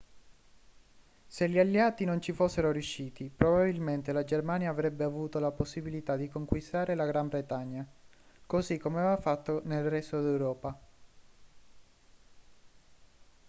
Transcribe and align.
se 1.27 1.47
gli 1.47 1.59
alleati 1.59 2.05
non 2.05 2.19
ci 2.19 2.33
fossero 2.33 2.71
riusciti 2.71 3.29
probabilmente 3.29 4.11
la 4.11 4.23
germania 4.23 4.71
avrebbe 4.71 5.03
avuto 5.03 5.37
la 5.37 5.51
possibilità 5.51 6.15
di 6.15 6.27
conquistare 6.27 6.95
la 6.95 7.05
gran 7.05 7.27
bretagna 7.27 7.85
così 8.47 8.79
come 8.79 8.97
aveva 8.97 9.17
fatto 9.17 9.61
nel 9.65 9.87
resto 9.87 10.19
d'europa 10.23 10.79